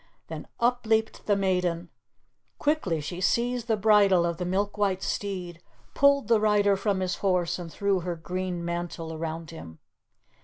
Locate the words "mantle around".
8.65-9.51